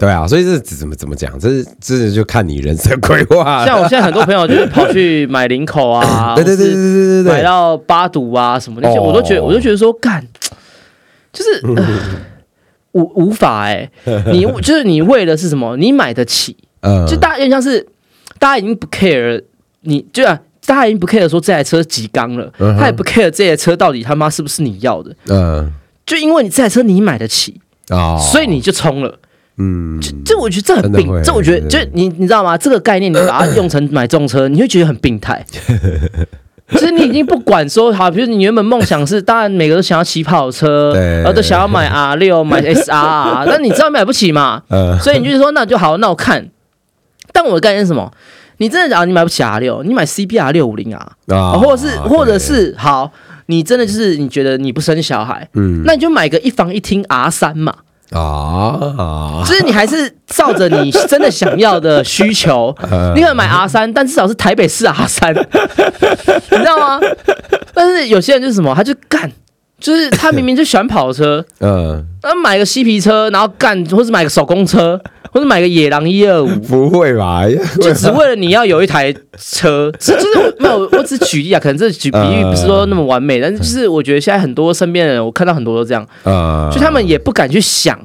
[0.00, 3.66] 对啊，所以这怎么怎么讲，这是这就看你人生规划。
[3.66, 10.24] 像我现在很多朋友就是跑去买林口啊， 对对对对对对对，买到八堵啊什么那些，哦我都觉得，我都觉得说干，
[11.32, 11.84] 就是、呃
[12.92, 13.90] 无无法哎、
[14.32, 15.76] 你就是你为的是什么？
[15.76, 17.86] 你买得起，嗯就大家有点像是
[18.38, 19.42] 大家已经不 care，
[19.82, 20.40] 你就啊。
[20.66, 25.72] 大家已经不 care 说这台车几缸了，嗯他也不 care 这台车到底他妈是不是你要的，嗯
[26.04, 29.18] 就因为你这台车你买得起，哦，所以你就冲了。
[29.56, 32.58] 嗯，这这我觉得这很病这我觉得就你你知道吗？
[32.58, 35.42] 这个概念你把它用成买重车，你会觉得很病态。
[36.72, 46.48] 就是你已经不管说好，比如你原本梦想是，当然每个都想要骑跑车，对然后都想要买 R 六、 买 SR，但你知道买不起嘛，嗯所以你就是说那就好，那我看。
[47.32, 48.10] 但我的概念是什么？
[48.56, 53.12] 你真的假如你买不起 R 六，你买 CBR 六五零啊，啊或者是或者是好，
[53.46, 57.74] 你真的就是你觉得你不生小孩，嗯那你就买个一房一厅 R 三嘛。
[58.10, 62.74] 啊，就是你还是照着你真的想要的需求，
[63.14, 67.00] 你可能买 R 三，但至少是台北市 R 三，你知道吗？
[67.74, 69.30] 但是有些人就是什么，他就干，
[69.80, 75.00] 就是他明明就喜欢跑车， 嗯，他买个嬉皮车，然后干，或是买个手工车，
[75.32, 77.42] 或者买个野狼一二五， 不会吧？
[77.80, 87.98] 就只为了你要有一台车，这就是我没有，我只举例啊，可能这举比喻不是说那么完美，但是就是我觉得现在很多身边的人，我看到很多都这样，啊，就他们也不敢去想。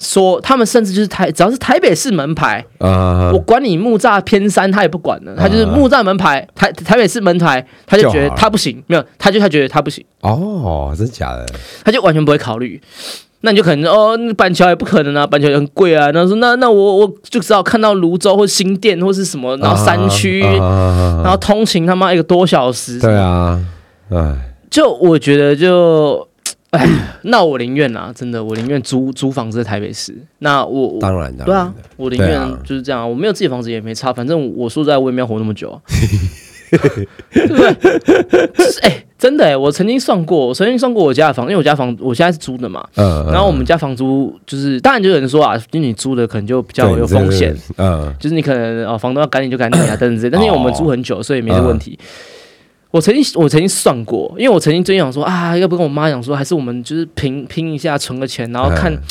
[0.00, 11.44] 说他们甚至就是台，只要是台北市门牌，啊我管你木栅偏山，他也不管了，他就是木栅门牌，台台北市门牌，他就觉得他不行，没有，他就他觉得他不行，哦，真的假的？
[11.84, 12.80] 他就完全不会考虑。
[13.40, 16.10] 那你就可能哦，那板桥也不可能啊，板桥也很贵啊。
[16.12, 23.60] 然后说那那我我就只好看到泸州或新店或是什么，然后山区，啊然后通勤他妈一个多小时，对啊，
[24.10, 24.36] 哎，
[24.70, 26.27] 就我觉得就。
[26.70, 26.86] 哎，
[27.22, 30.14] 那我宁愿啊，真的，我宁愿租租房子在台北市。
[30.40, 33.06] 那我我当然的，对啊，我宁愿就是这样啊。
[33.06, 35.80] 我没有自己的房子也没差，反正我说实在我也没有活那么久、啊，
[37.32, 37.74] 对不对？
[38.54, 42.86] 就是哎、真的哎、我曾经算过，我曾经算过我家的房，因为我家房我现在是租的嘛。
[42.96, 50.30] 嗯，嗯然后我们家房租就是，当然就有人说啊，就你租的可能就比较有风险，，对嗯就是你可能哦，房东要赶你就赶你啊，等等之类。
[50.30, 51.98] 但是因为我们租很久，所以没这问题。
[51.98, 52.04] 嗯
[52.90, 58.92] 我曾经我曾经算过，因为我曾经最近想说啊，要不跟我妈讲说，还是我们就是拼拼一下，存个钱，然后看。
[58.92, 59.02] 嗯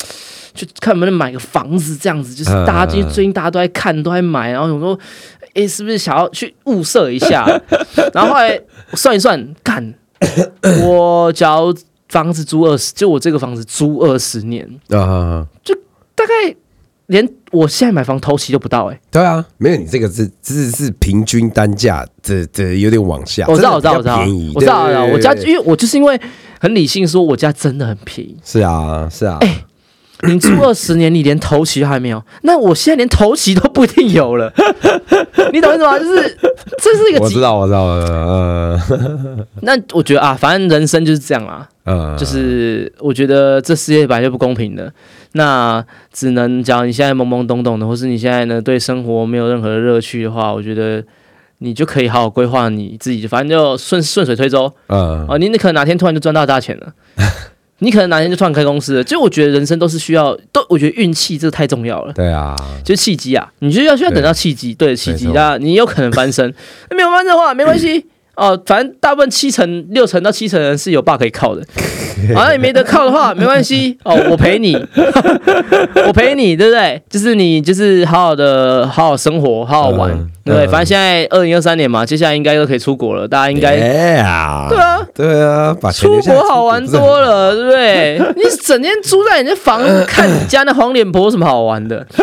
[0.58, 5.00] 就看能不能买个房子，这样子就是嗯大家最近最近大家都在看，都在买，然后我说，
[5.54, 7.46] 哎、是不是想要去物色一下？
[8.12, 8.60] 然后后来
[8.94, 9.94] 算一算，干，
[10.84, 11.72] 我假如
[12.10, 15.46] 房子租二十，就我这个房子租二十年，啊，
[16.16, 16.56] 大概
[17.08, 24.20] 连我现在买房头期都不到哎、对啊，没有你这个是是是平均单价，这这有点往下，我知道，我知道，我知道。
[24.56, 26.20] 我知道，我知道，我家因为我就是因为
[26.60, 28.38] 很理性说，我家真的很便宜。
[28.44, 29.40] 是啊是啊，
[30.24, 34.52] 你租二十年，你连头期都还没有，那我现在连头期都不一定有了。
[35.54, 35.98] 你懂意思吗？
[36.00, 36.38] 就是
[36.80, 38.80] 这是一个极我知道我知道，呃
[39.62, 44.92] 那我觉得啊，反正人生就是这样啊，呃，就是我觉得这世界本来就不公平的，
[45.34, 51.04] 那只能讲你现在懵懵懂懂的，或是你现在呢对生活没有任何的乐趣的话，我觉得
[51.60, 55.38] 你就可以好好规划你自己，反正就顺顺水推舟嗯哦。
[55.38, 56.94] 你你可能哪天突然就赚到大钱了。
[57.80, 62.14] 你可能哪天就突然开公司了，就我觉得人生都是需要，都我觉得运气这个太重要了。
[62.14, 64.96] 对啊，就是契机啊，你就要需要等到契机，对。
[64.96, 66.54] 契机，那你有可能翻身，
[66.90, 68.06] 那没有翻身的话没关系。
[68.38, 71.66] 哦，反正大部分七成、六成到七成人是有爸可以靠的，
[72.36, 74.76] 好像你没得靠的话没关系哦，我陪你，
[76.08, 77.02] 我陪你，对不对？
[77.10, 80.66] 就是你就是好好的好好生活，好好玩，嗯对不对？
[80.66, 83.76] 嗯反正现在二零二三年嘛，接下来应该都可以出国了，大家应该。
[83.78, 88.20] 哎呀，对啊，对啊，把钱出国好玩多了，对不对？
[88.36, 92.06] 你整天住在你的房，看你家那黄脸婆有什么好玩的？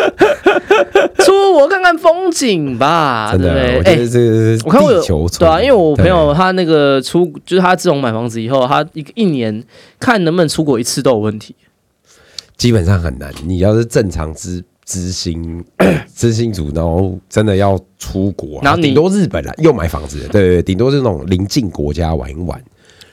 [1.23, 3.77] 出国看看风景吧，对不对？
[3.85, 5.01] 哎、得这我看我有
[5.39, 9.63] 对啊，因为我朋友他那个出，就是他自从买房子以后，他一一年
[9.99, 11.55] 看能不能出国一次都有问题。
[12.57, 13.33] 基本上很难。
[13.45, 15.63] 你要是正常知知心
[16.15, 22.61] 知心族，然后真的要出国、啊，然后你顶多日本啊，又买房子，对对对，顶多是那种邻近国家玩一玩，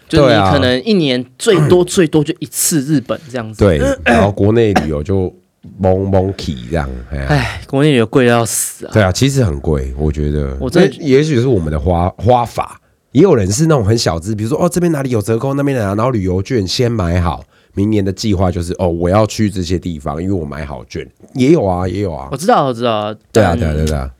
[0.08, 3.64] 就你可能一年最多 最多就一次日本这样子。
[3.64, 5.34] 对，然后国内旅游就
[5.78, 8.90] 蒙 蒙 key 这样，哎国内旅游贵到要死啊！
[8.92, 10.56] 对啊，其实很贵，我觉得。
[10.60, 12.80] 我真也许是我们的花花法，
[13.12, 17.44] 也有人是那种很小资，比如说哦这边哪里有折扣，那边哪，然后旅游券先买好，
[17.74, 22.36] 明年的计划就是哦我要去这些地方，因为我买好券，也有啊，也有啊我。
[22.36, 24.10] 知道，我知道，对啊，但对啊，对啊对啊，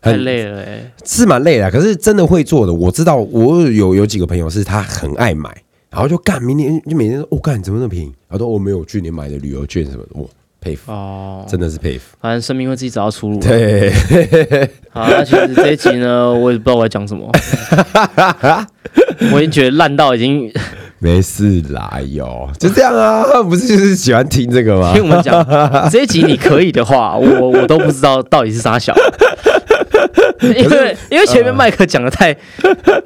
[0.00, 0.92] 太很累了哎。
[1.04, 5.50] 是蛮累的，可是真的会做的，我知道，我有有几个朋友是他很爱买，
[5.90, 8.12] 然后就干明年就每天说，哦干怎么那么便宜？
[8.28, 10.26] 他说我没有去年买的旅游券什么的，哇
[10.66, 12.16] 佩服，哦，真的是佩服。
[12.20, 13.38] 反正生命会自己找到出路。
[13.38, 13.92] 对，
[14.90, 17.30] 好，那其实这一集呢， 我也不知道我要讲什么，
[19.32, 20.52] 我已经觉得烂到已经，
[20.98, 25.04] 没事啦，哎呦，就这样啊，不是就是喜欢听这个吗听？
[25.04, 25.46] 我们讲
[25.88, 28.92] 这一集你可以的话，我我都不知道到底是啥小，
[30.42, 32.34] 因为因为前面麦克讲的太，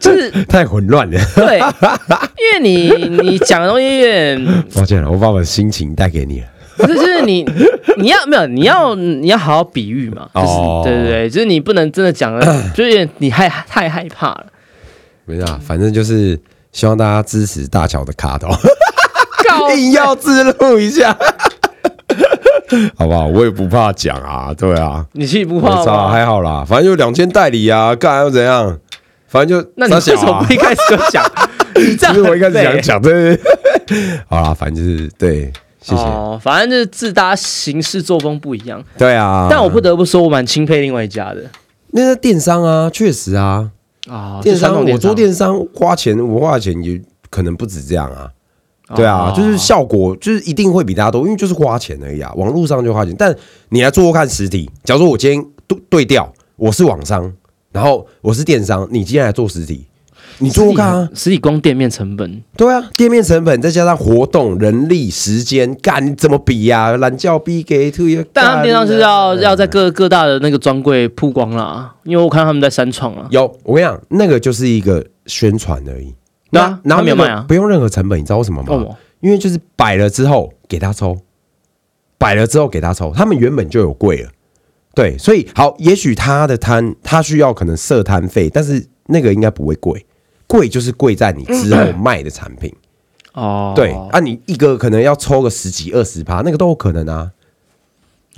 [0.00, 2.88] 就是太混乱了，对，因为你
[3.22, 6.46] 你讲的东西有点，抱歉了，我把我的心情带给你了。
[6.80, 7.44] 不是就是你
[7.98, 14.46] 你要没有你要你要好好比喻嘛，就是、哦对对对，就是你不能真的讲的， 就是有点你害太害怕了。
[15.24, 16.38] 没事啊，反正就是
[16.72, 18.48] 希望大家支持大乔的卡头，
[19.48, 21.16] 告硬要自录一下，
[22.96, 23.26] 好不好？
[23.26, 25.04] 我也不怕讲啊，对啊。
[25.12, 26.08] 你气不没差，怕吗？
[26.10, 28.78] 还好啦，反正就两千代理啊，干又怎样？
[29.28, 31.24] 反正就那你为什么不一开始就讲？
[31.76, 33.36] 你这样其实我一开始想讲，对对
[33.86, 38.82] 对，好啦，反正就是对，谢谢，哦，反正就是自大家行事作风不一样。
[38.98, 39.46] 对啊。
[39.50, 41.42] 但我不得不说，我蛮钦佩另外一家的
[41.92, 43.70] 那个电商啊，确实啊，
[44.08, 48.30] 啊，电商我做电商花钱，我花的钱也可能不止这样啊。
[48.94, 52.32] 对啊，哦就是效果就是一定会比大家多，因为就是花钱而已啊。
[52.34, 53.34] 网络上就花钱，但
[53.68, 54.68] 你来做做看实体。
[54.82, 57.32] 假如说我今天对对调，我是网商，
[57.72, 59.86] 然后我是电商，你今天来做实体，
[60.40, 61.08] 你做做看啊。
[61.14, 62.42] 实体光店面成本。
[62.56, 73.28] 对啊，店面成本再加上活动、人力、时间，干你怎么比呀、懒觉逼给退，但他们电商是要干要在各各大的那个专柜曝光啦，因为我看他们在三创啊。
[73.30, 76.14] 有，我跟你讲，那个就是一个宣传而已。
[76.50, 77.44] 那啊然后那个他没有卖啊。
[77.46, 78.68] 不用任何成本，你知道为什么吗？
[78.70, 81.16] 哦，因为就是摆了之后给他抽，
[82.18, 84.30] 摆了之后给他抽，他们原本就有柜了，
[84.94, 90.04] 对，所以好，也许他的摊他需要可能设摊费，但是那个应该不会贵，
[90.50, 92.74] 贵就是贵在你之后卖的产品，
[93.34, 97.30] 哦，对啊，你一个可能要抽个十几二十趴，那个都有可能啊，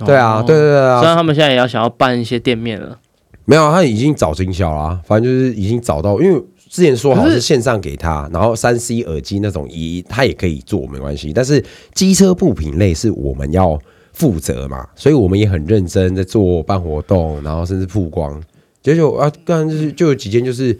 [0.05, 2.99] 对啊，对对对虽然啊，他们现在也要想要办一些店面了，
[3.45, 11.33] 没有，他已经找经销啦，反正就是已经找到，因为之前说好可是是线上给他，然后三 C 耳机那种一他也可以做，没关系。
[11.33, 11.63] 但是
[11.95, 13.79] 机车部品类是我们要
[14.13, 18.39] 负责嘛，所以我们也很认真在做办活动，然后甚至曝光。
[18.83, 20.77] 结果啊，刚刚就是就有几件就是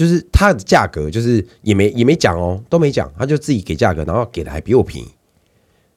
[0.00, 5.08] 就是它的价格就是也没也没讲哦，都没讲，他就自己给价格，然后给的还比我便宜。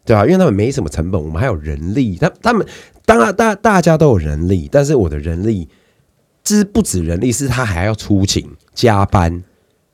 [0.04, 2.68] 对啊，因为他们没什么成本，我们还有人力，他他们
[3.06, 5.70] 当然大大家都有人力，但是我的人力
[6.44, 9.42] 就是不止人力，是他还要出勤、加班、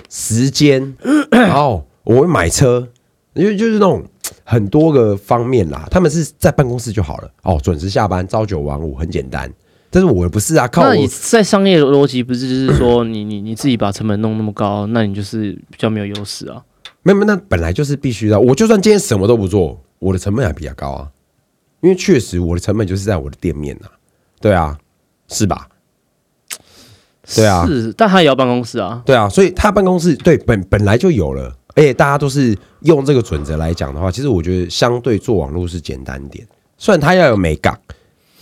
[0.10, 0.98] 时间，
[1.30, 2.88] 然后我会买车，
[3.36, 4.04] 因为就是那种
[4.44, 9.54] 很多个方面啦，他们是在办公室就好了哦，准时下班，朝九晚五，很简单。
[9.92, 16.64] 但是我不是啊，靠我那你在商业逻辑不是就是说你你你自己把成本弄那么高，那你就是比较没有优势啊？
[17.02, 18.40] 没有，没有那本来就是必须的。
[18.40, 21.10] 我就算今天什么都不做，我的成本还比较高啊，
[21.82, 23.90] 因为确实我的成本就是在我的店面啊，
[24.40, 24.78] 对啊，
[25.28, 25.68] 是吧？
[27.36, 29.04] 对啊是，但他也要办公室啊。
[29.06, 37.80] 对啊，所以他办公室对本本来就有了，而且大家都是用这个准则来讲的话，其实我觉得相对做网络是简单点，虽然他要有美感，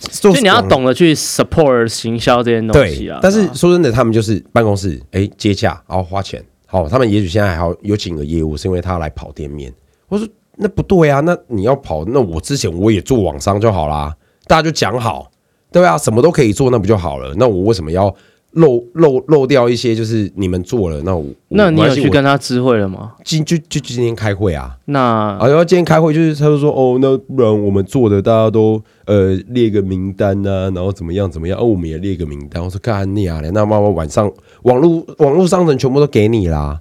[0.00, 9.72] 就就你要懂得去 support 行销这些东西啊。，对但是说真的，他们就是办公室，哎、接洽，然后花钱，好、他们也许现在还要有请个业务，是因为他要来跑店面。
[10.08, 10.26] 我说
[10.56, 14.14] 那不对啊，那你要跑，那我之前我也做网商就好啦，
[14.46, 15.30] 大家就讲好，
[15.70, 17.34] 对啊，什么都可以做，那不就好了？
[17.36, 18.14] 那我为什么要
[18.52, 19.94] 漏漏漏掉一些？
[19.94, 23.12] 就是你们做了，那我那你有去跟他知会了吗？
[23.24, 24.76] 今就就今天开会啊？
[24.86, 32.64] 那啊，然后今天开会就是他就说哦，那不然我们做的大家都呃列个名单呐、然后怎么样怎么样，哦，我们也列个名单。
[32.64, 34.30] 我说干你啊嘞，那妈妈晚上
[34.62, 36.80] 网络网络商城全部都给你啦，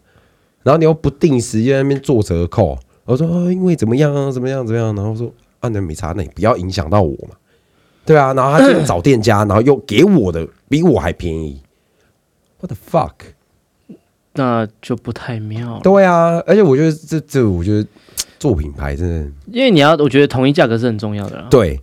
[0.63, 2.77] 然后你又不定时在那边做折扣。
[3.05, 7.35] 我说哦，因为怎么样啊，怎么样怎么样，然后说啊，那没差，那你不要影响到我嘛，
[8.07, 8.33] 对啊。
[8.33, 11.61] 然后他今天 找店家，然后又给我的比我还便宜
[12.59, 13.13] ，what the fuck？
[14.33, 17.87] 那就不太妙了，对啊，而且我觉得这这，我觉得
[18.37, 19.31] 做品牌真的。
[19.51, 21.47] 因为你要，我觉得统一价格是很重要的啦。
[21.49, 21.81] 对，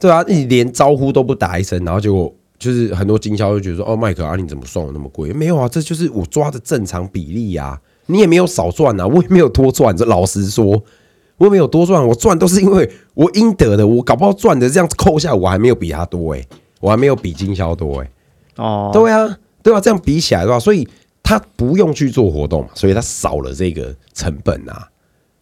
[0.00, 5.30] 对啊，你连招呼都不打一声，然后结果就是很多经销就觉得说，哦，麦克啊，你怎么算我那么贵？
[5.34, 9.94] 没有啊，这就是我抓的正常比例呀、你也没有少赚啊，我也没有多赚。
[9.94, 10.82] 这老实说，
[11.38, 13.86] 我也没有多赚，我赚都是因为我应得的。
[13.86, 16.46] 我搞不好赚的这样子扣下来，我还没有比他多诶、
[16.80, 18.10] 我还没有比经销多诶、
[18.56, 20.88] 哦，对啊，对啊，这样比起来的话，所以
[21.22, 24.88] 他不用去做活动嘛，所以他少了这个成本啊。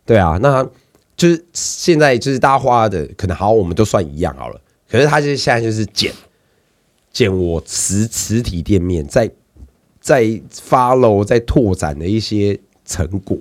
[0.05, 0.67] 对啊，那
[1.17, 4.61] 就是现在就是大家花的可能好，我们都算一样好了。
[4.91, 6.13] 可是他就是现在就是减
[7.13, 9.31] 减我实实体店面在
[10.01, 13.39] 在 follow 在拓展的一些成果。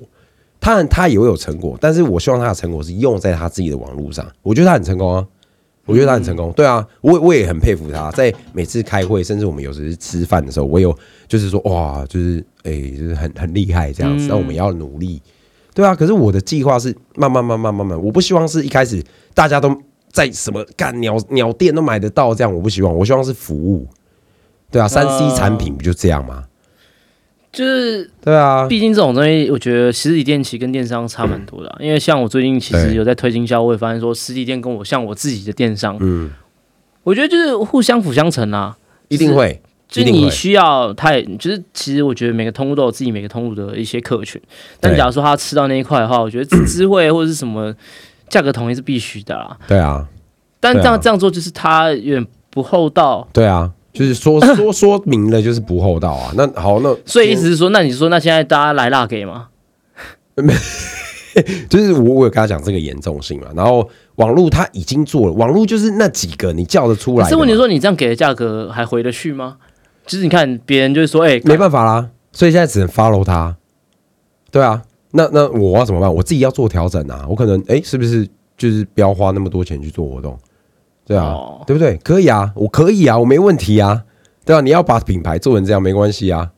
[0.64, 4.26] 他他也会有成果，但是我希望他的成果是用在他自己的网络上。
[4.41, 5.28] 我觉得他很成功啊，
[5.86, 6.53] 我觉得他很成功。
[6.53, 10.97] 对啊，我我也很佩服他，在每次开会，甚至我们有时吃饭的时候，我有
[11.28, 14.28] 就是说哇，就是哎、就是很很厉害这样子。
[14.28, 15.22] 嗯那、我们要努力，
[15.74, 15.93] 对啊。
[15.93, 19.03] 可是我的计划是慢慢慢慢慢慢，我不希望是一开始
[19.34, 19.76] 大家都
[20.14, 22.95] 在什么干鸟鸟店都买得到这样，我不希望。
[22.95, 23.86] 我希望是服务，
[24.72, 26.45] 对啊，三 C 哦产品不就这样吗？
[27.54, 36.32] 就是对啊，毕竟这种东西，我觉得实体店其实跟电商差蛮多的啊、因为像我最近其实有在推经销，我也发现说实体店跟我像我自己的电商，嗯，
[37.04, 38.76] 我觉得就是互相辅相成啊。
[39.10, 44.41] 一定会，就你需要，他也就是其实我觉得每个通路都有自己每个通路的一些客群，
[44.80, 47.76] 但假如说他吃到那一块的话，我觉得智智慧或者是什么
[48.28, 49.56] 价格统一是必须的啦。
[49.68, 50.08] 对啊，
[50.60, 50.97] 但这样、啊。
[50.97, 56.34] 这样做就是他有点不厚道，对啊，就是说说说明了就是不厚道啊。
[56.36, 59.50] 那好，那 所以意思是说，那你说那现在大家来辣给吗？
[61.70, 69.58] 就是我我有跟他讲这个严重性嘛，然后网络他已经做了，网络就是那几个你叫得出来，可是问题说你这样给的价格还回得去吗？
[70.06, 73.56] 就是你看别人就是说，哎、没办法啦，所以现在只能 follow 他。
[74.52, 76.14] 对啊，那那我要怎么办？
[76.14, 80.38] 我自己要做调整啊，我可能哎、是不是就是不要花那么多钱去做活动？
[81.14, 81.64] 对啊，哦。
[81.68, 81.95] 对不对？
[82.03, 84.03] 可以啊，我可以啊，我没问题啊，
[84.45, 86.49] 对啊，你要把品牌做成这样没关系啊，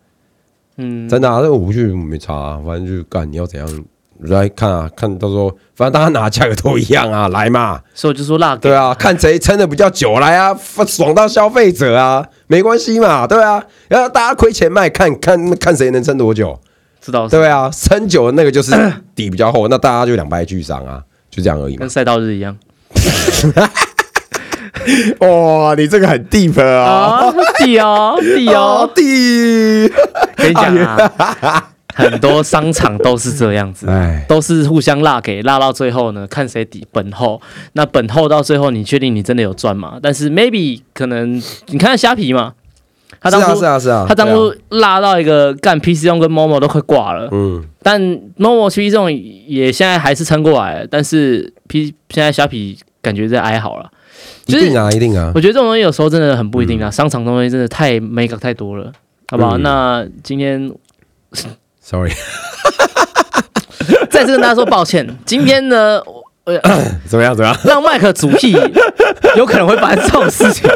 [0.77, 3.85] 嗯，真的啊，那我不去没差啊，反正就是干你要怎样
[4.19, 16.57] 来看啊，看到时候反正大家拿价格都一样啊， 来嘛，所以我就说辣给，对啊，看谁撑的比较久，来啊，爽到消费者啊，没关系嘛，对啊，然后大家亏钱卖，看看看谁能撑多久，
[17.01, 18.71] 知道对啊，撑久的那个就是
[19.13, 21.81] 底比较厚，那大家就两败俱伤啊，就这样而已嘛。
[21.81, 21.89] 跟。
[21.89, 22.57] 赛道日一样
[25.19, 29.89] 哇，你这个很 deep 啊，啊，地哦地哦，地，
[30.35, 33.87] 跟你讲啊， 很多商场都是这样子。
[33.89, 37.41] 哎，都是互相拉给拉到最后呢，看谁底本厚。
[37.73, 39.97] 那本厚到最后，你确定你真的有赚吗？
[40.01, 42.53] 但是 maybe 可能你看虾皮嘛，
[43.21, 47.99] 他当是啊初、是啊是啊，他当初拉到一个干 PC 用跟 Momo 都快挂了，嗯，但
[48.37, 53.89] Momo 其实这种也现在还是撑过来了，但是 P 现在虾皮感觉在哀嚎了。
[54.45, 58.91] 就是一定啊一定啊，我觉得这种东西有时候真的很不一定啊，商场东西真的太美感太多了，
[59.29, 59.57] 好不好？
[59.57, 60.71] 嗯那今天
[61.81, 62.11] sorry，
[64.09, 65.99] 再次跟大家说抱歉，今天呢，
[66.45, 66.59] 呃，
[67.05, 67.59] 怎么样怎么样？
[67.65, 68.55] 让麦克主 key
[69.37, 70.69] 有可能会发生这种事情。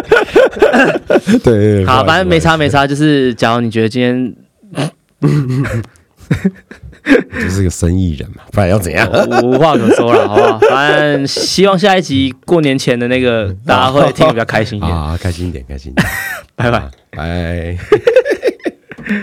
[0.60, 2.68] 对 对对，好，反正没差没。
[2.70, 4.36] 差，就是假如你觉得今天
[7.34, 9.10] 就是个生意人嘛，不然要怎样？
[9.44, 10.60] 无话可说了，好不好？
[10.70, 14.92] 反正希望下一集过年前的那个大家会听得比较开心一点。
[14.92, 16.08] 啊，开心一点，开心一点，
[16.56, 16.90] 拜拜。
[17.12, 17.78] 拜。